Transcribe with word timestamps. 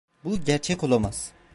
Bu 0.23 0.37
gerçek 0.45 0.83
olamaz. 0.83 1.31